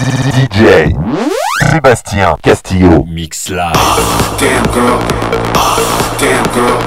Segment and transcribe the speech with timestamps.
[0.00, 0.94] DJ
[1.70, 3.04] Sébastien Castillo.
[3.06, 3.72] Mix Live
[4.38, 4.98] Damn girl.
[6.18, 6.80] Damn girl.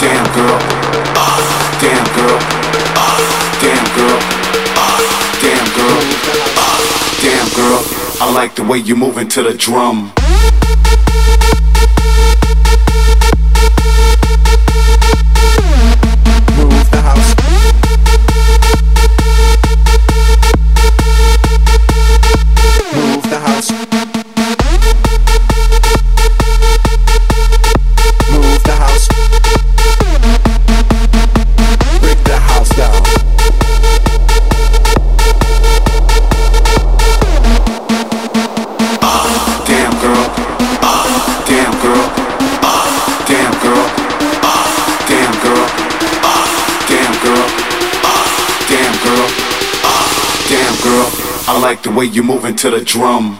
[0.00, 0.58] Damn girl.
[1.78, 2.38] Damn girl.
[3.60, 4.20] Damn girl.
[5.42, 6.00] Damn girl.
[7.20, 7.84] Damn girl.
[8.22, 10.10] I like the way you move into the drum.
[51.60, 53.38] like the way you moving to the drum.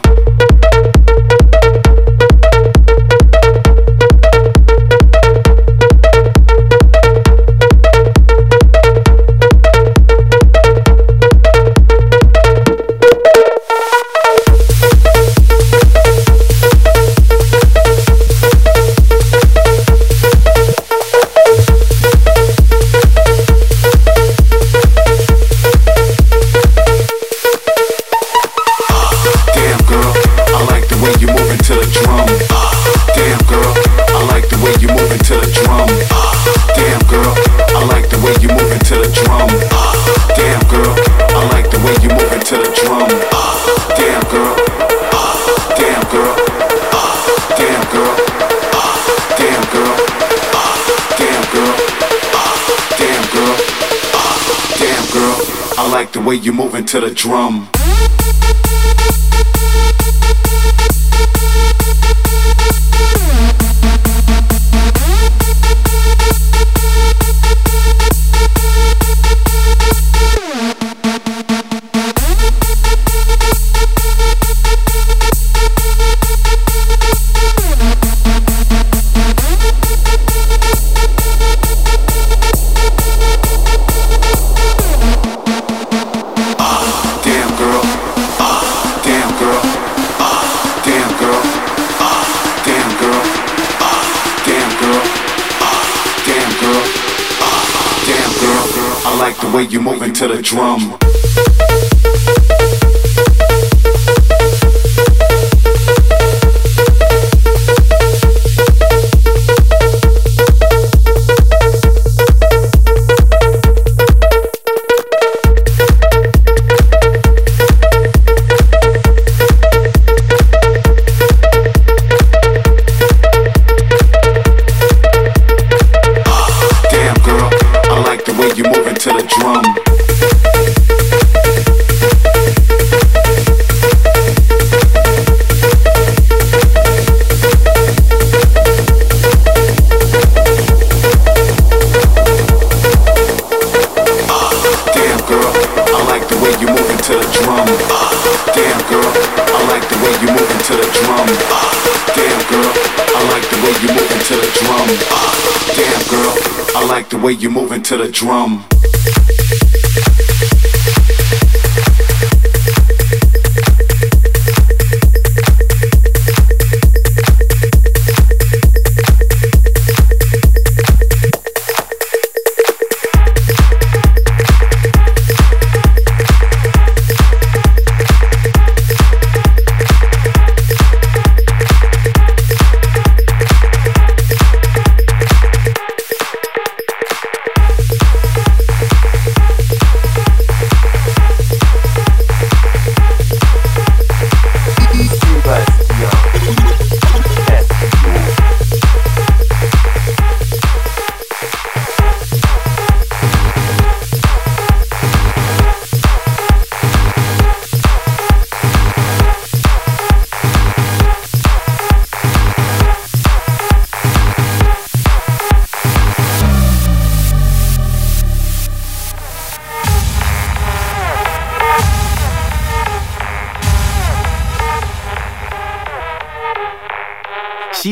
[56.31, 57.80] way you moving to the drum.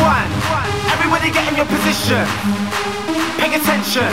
[0.00, 0.30] One,
[0.88, 2.24] everybody get in your position.
[3.36, 4.08] Pay attention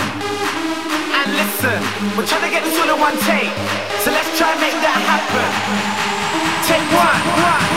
[1.15, 1.79] and listen.
[2.15, 3.55] We're trying to get this all in one take.
[4.03, 5.47] So let's try and make that happen.
[6.67, 7.76] Take one, action.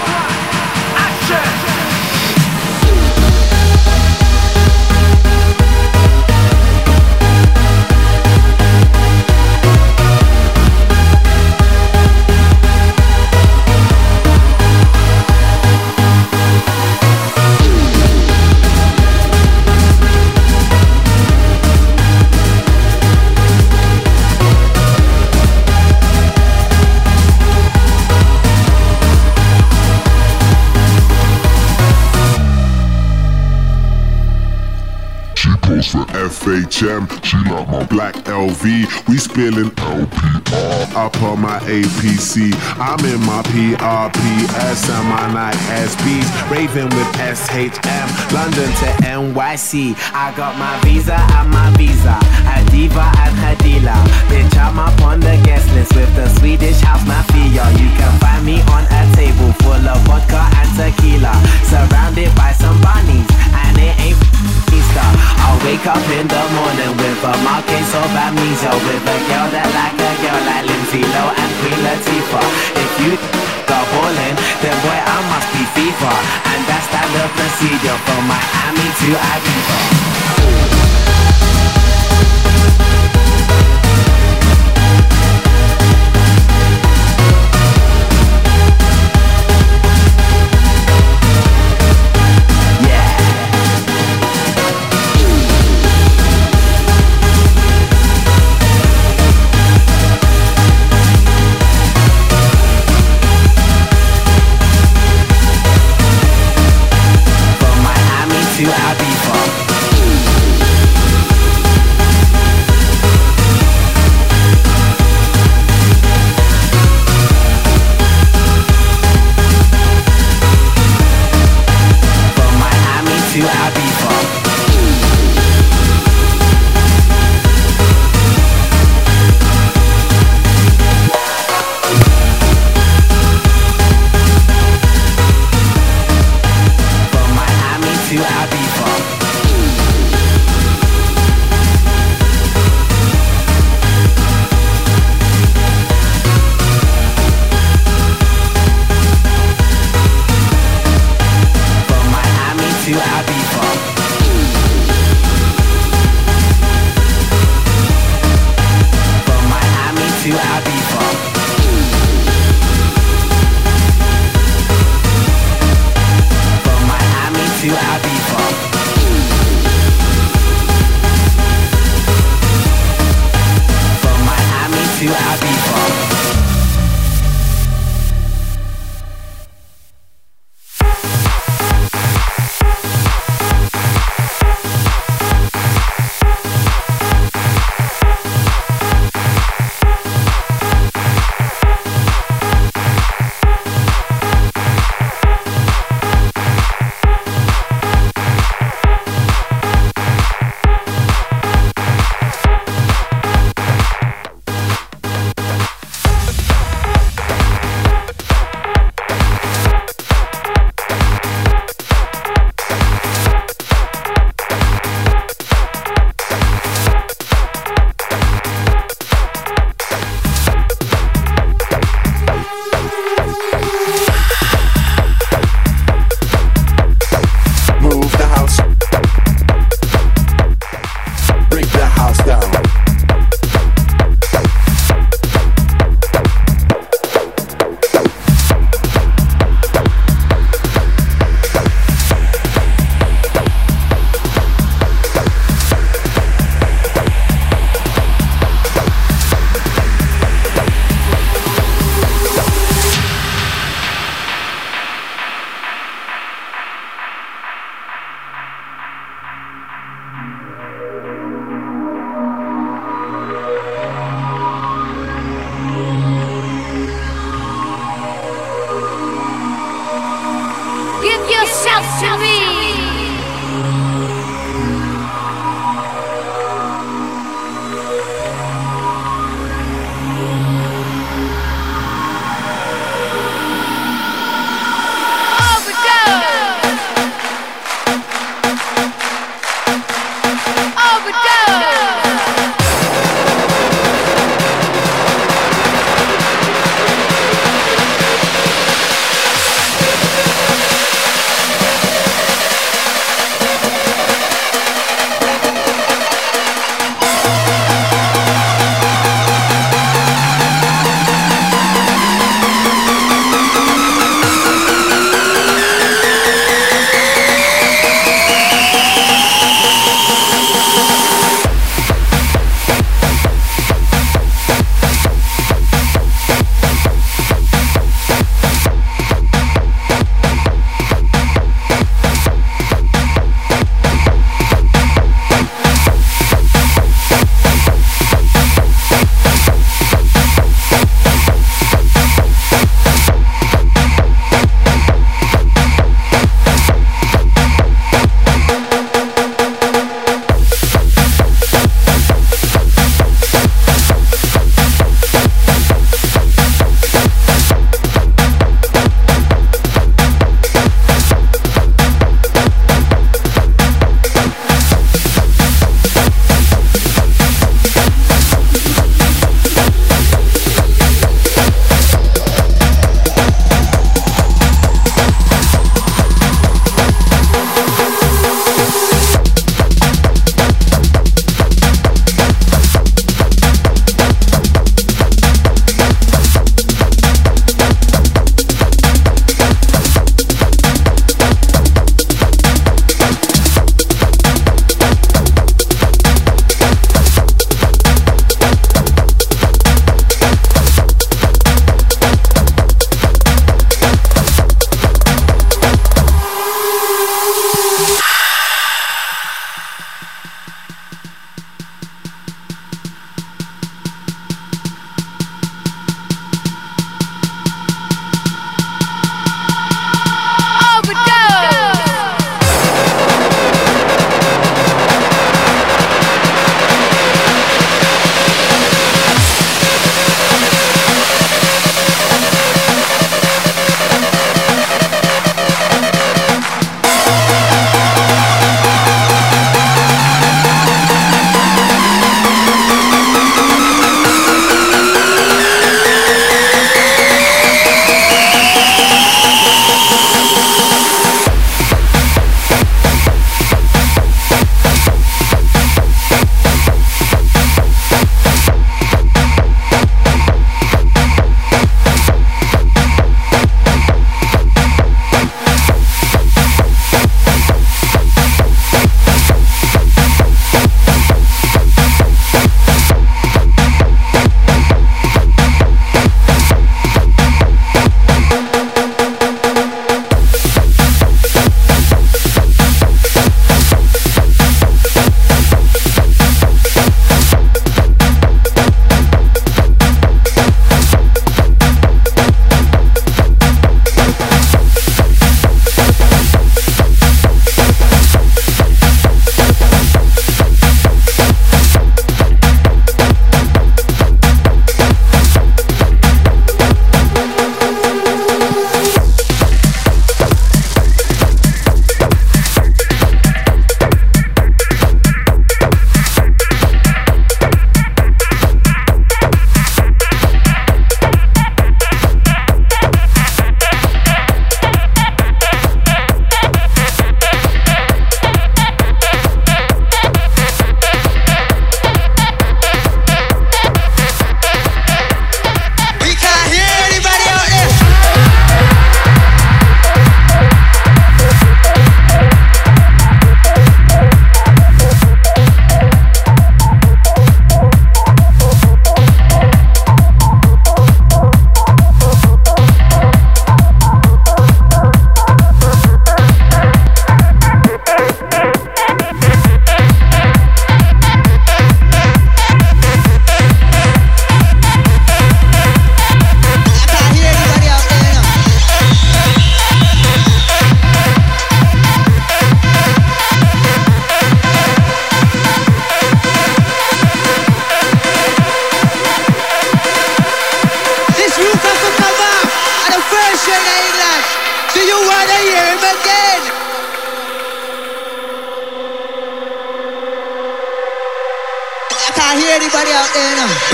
[36.51, 39.09] FHM, she like my black LV.
[39.09, 42.51] We spilling LPR up on my APC.
[42.75, 48.33] I'm in my PRPS and my Nike SBs, raving with SHM.
[48.35, 49.95] London to NYC.
[50.13, 52.19] I got my visa and my visa.
[52.51, 53.31] A diva and
[53.63, 54.03] dealer.
[54.27, 57.60] Bitch, I'm up on the guest list with the Swedish house mafia.
[78.91, 80.00] To Ibiza.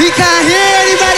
[0.06, 1.15] We can't hear anybody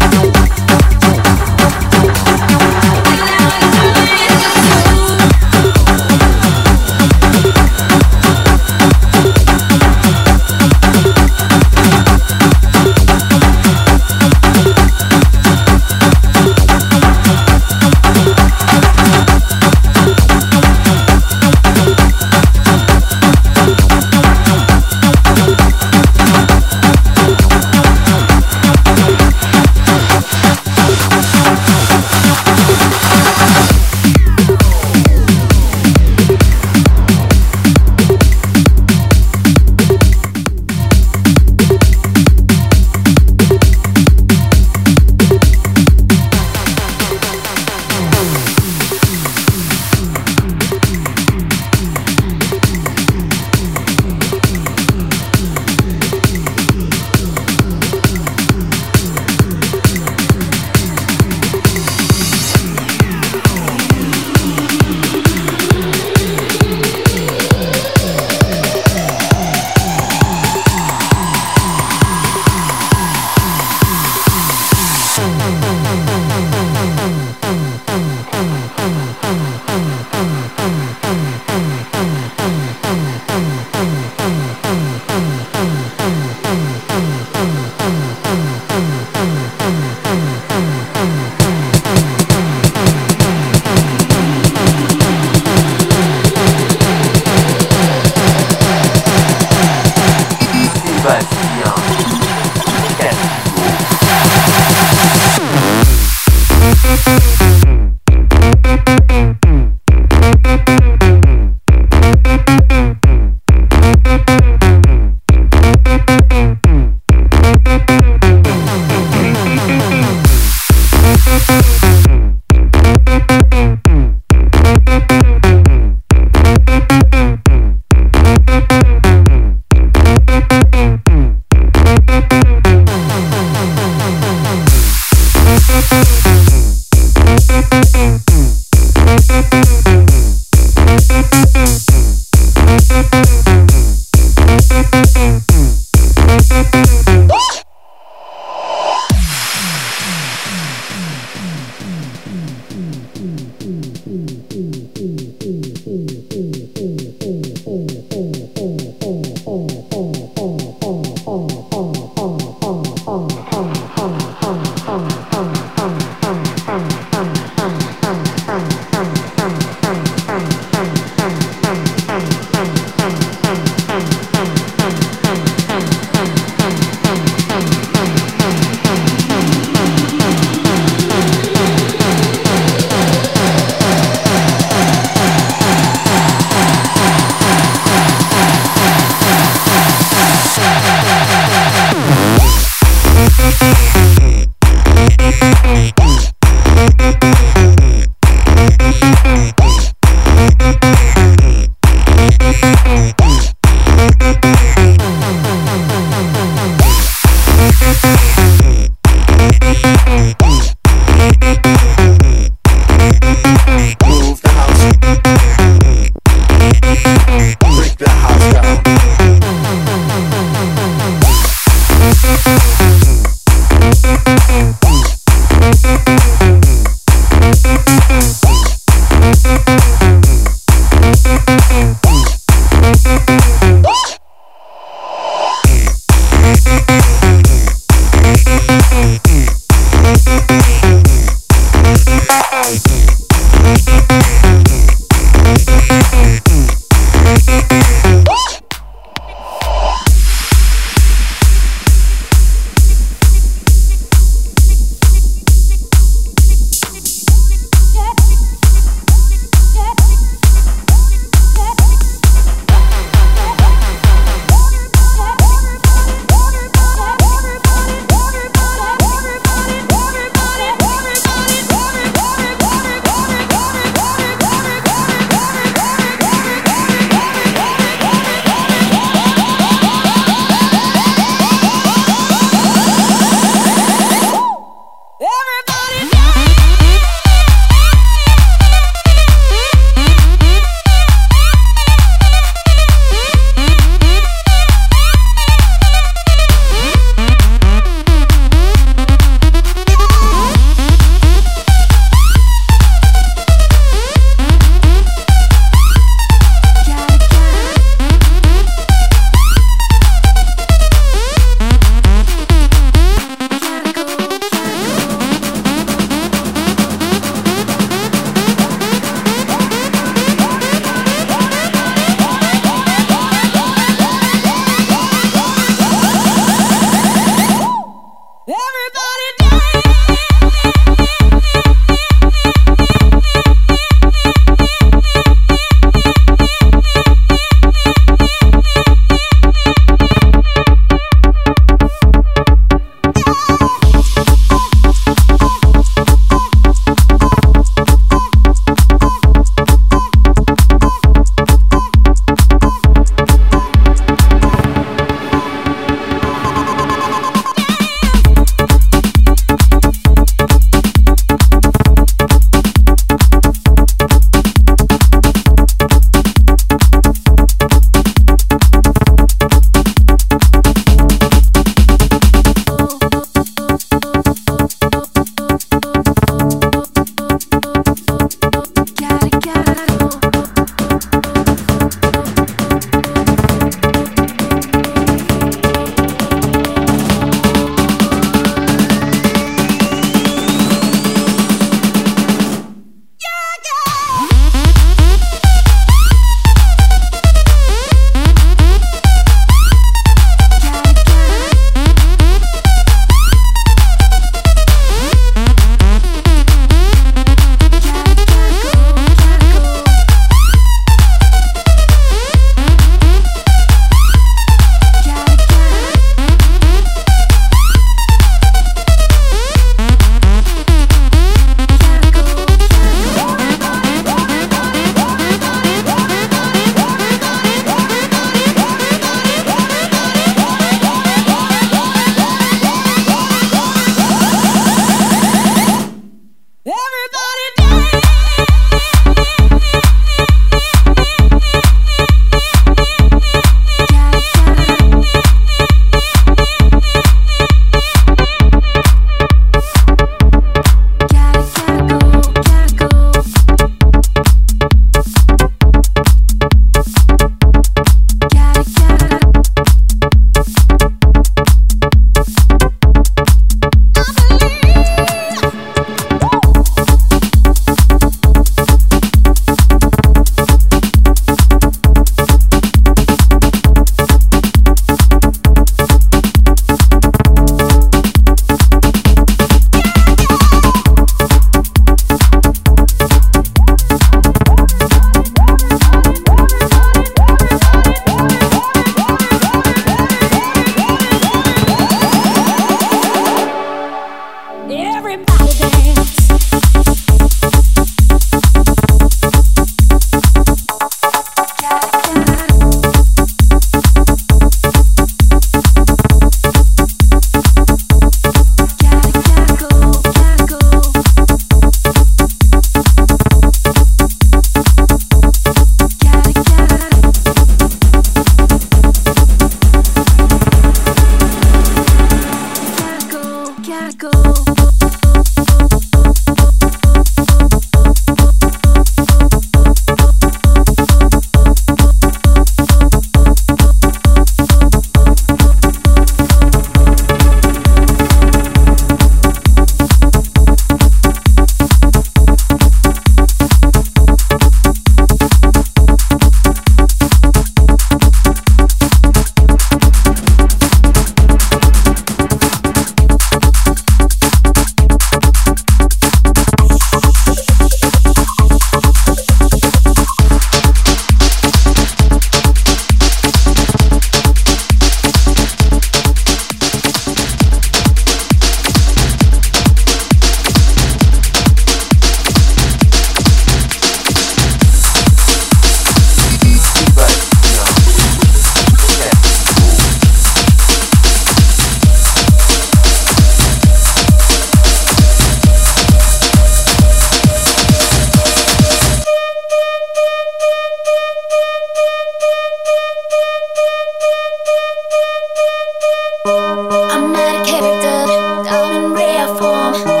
[599.41, 600.00] for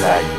[0.05, 0.34] Go,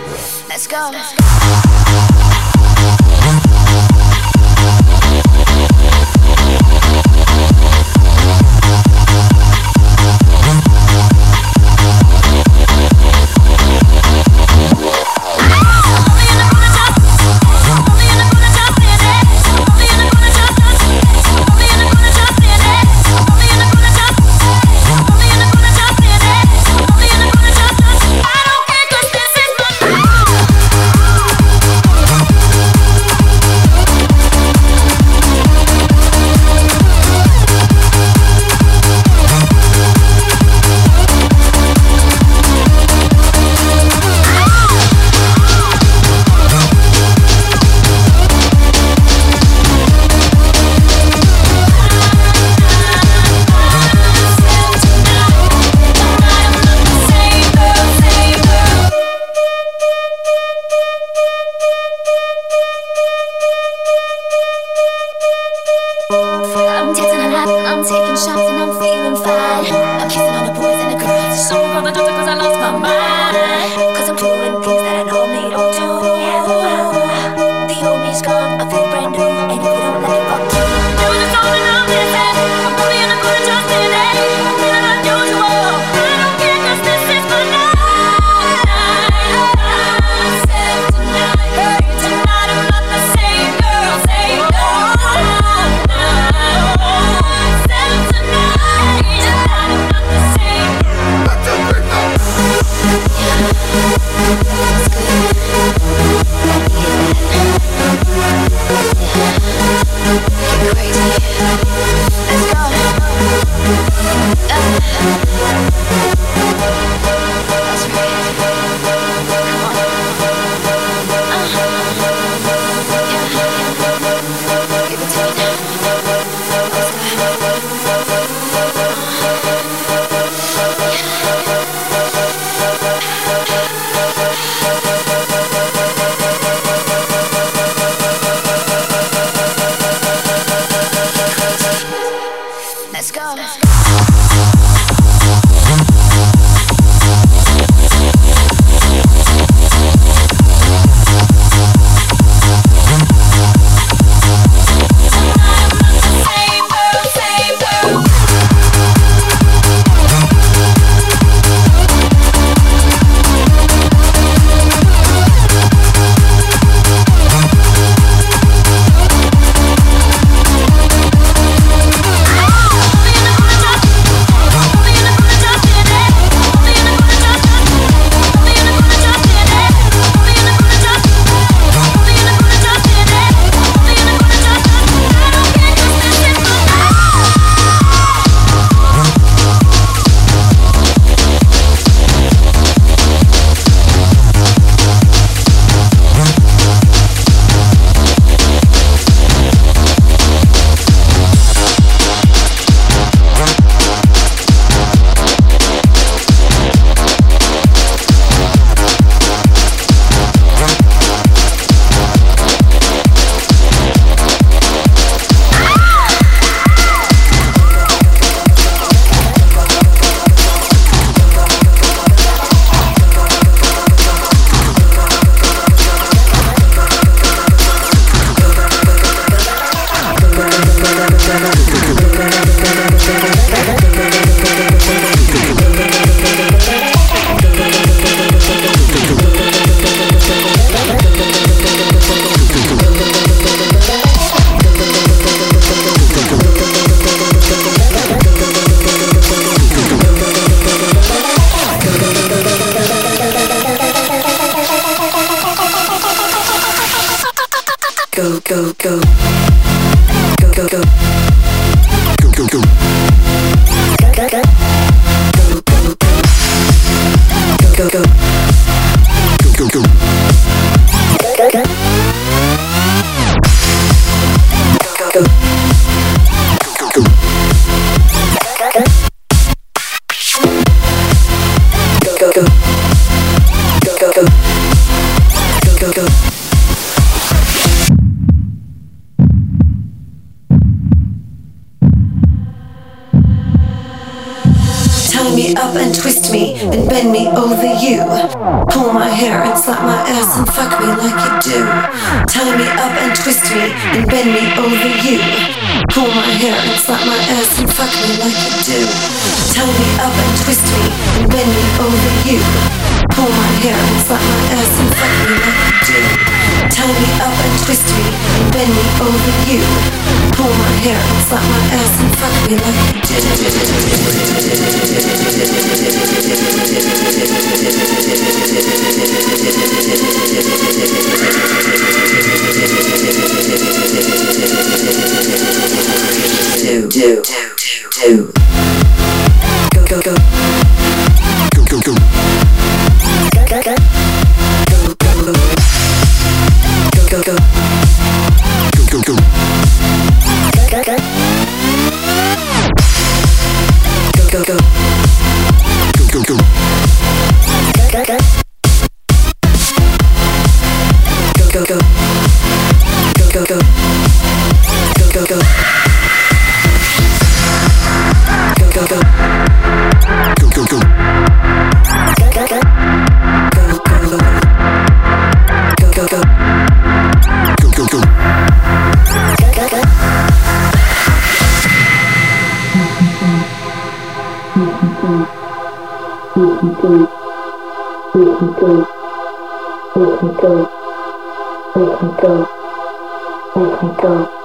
[394.06, 394.35] Chicago.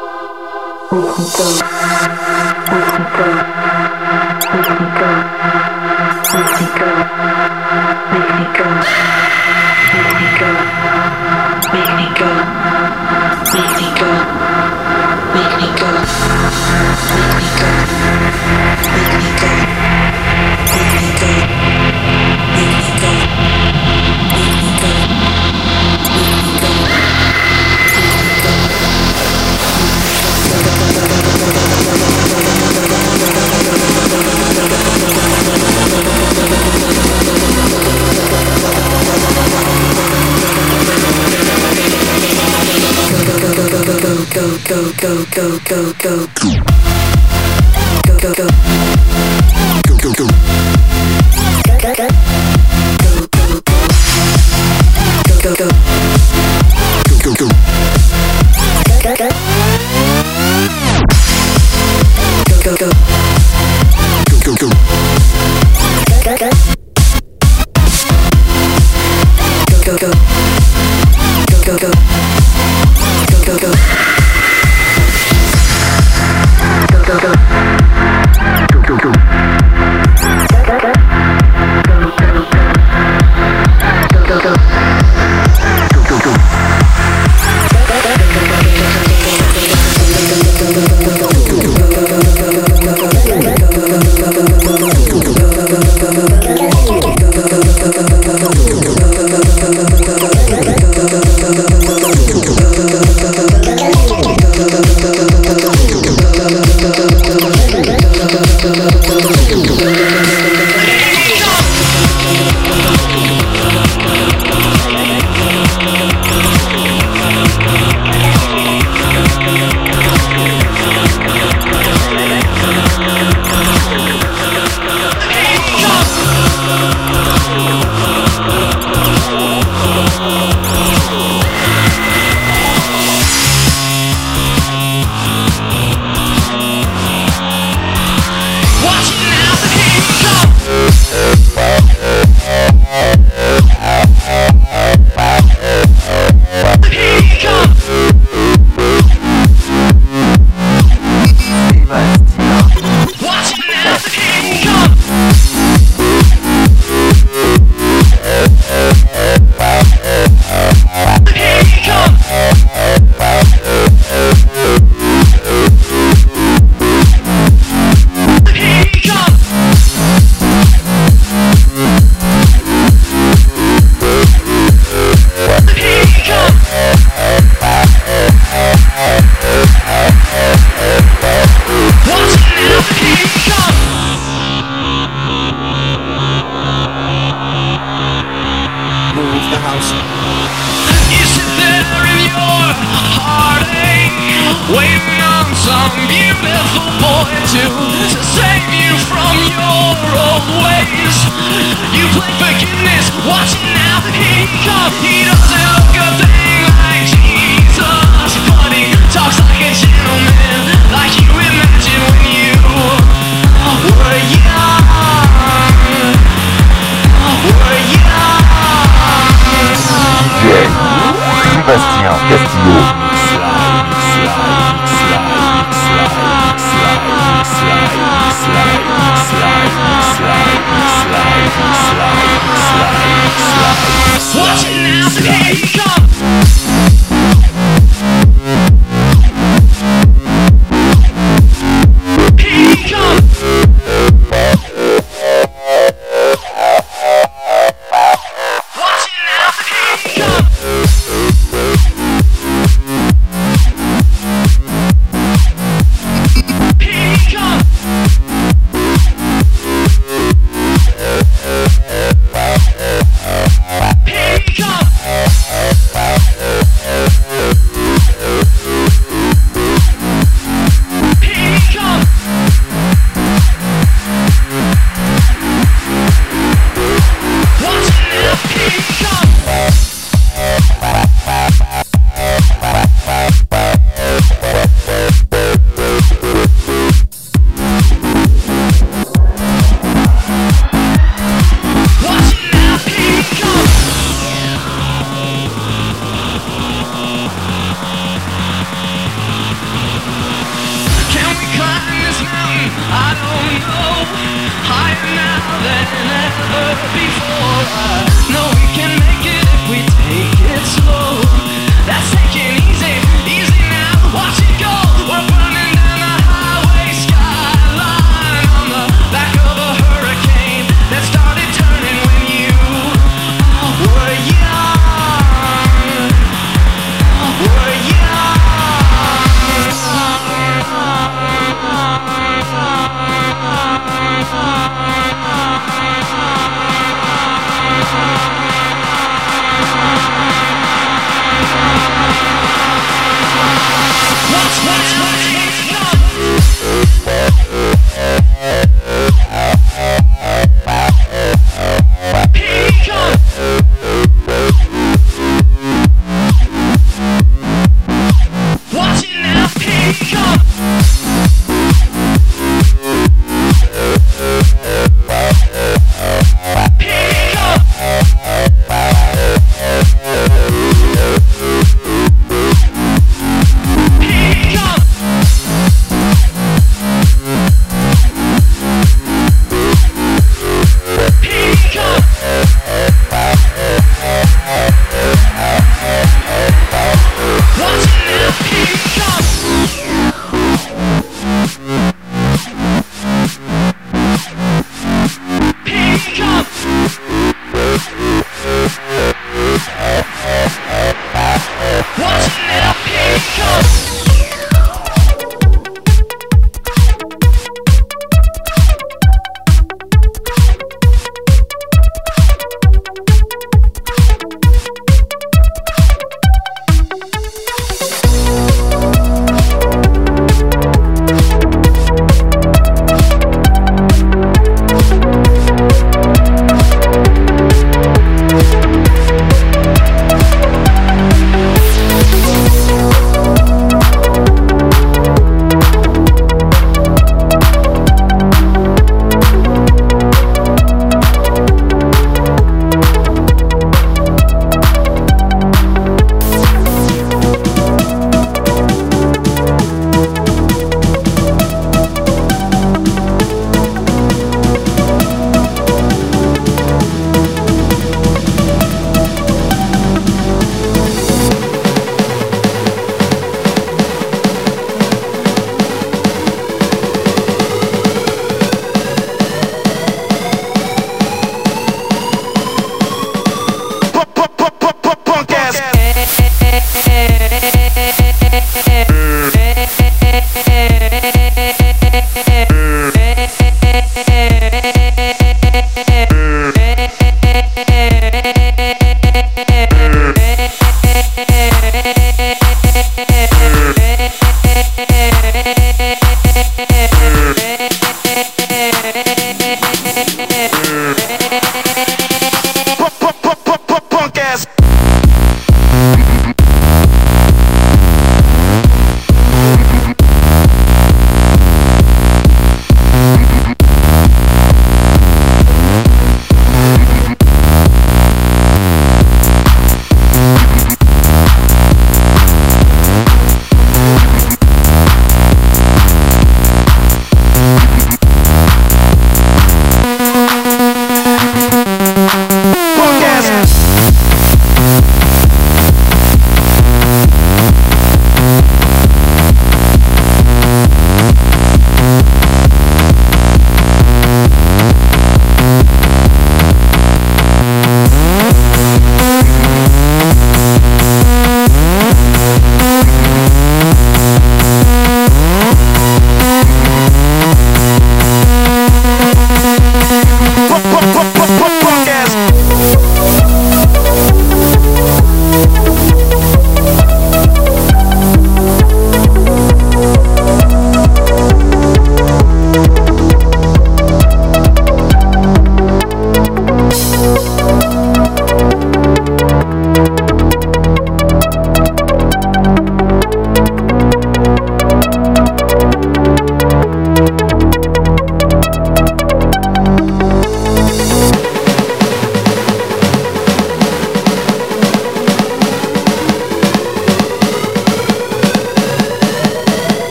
[45.41, 46.60] Go, go, go,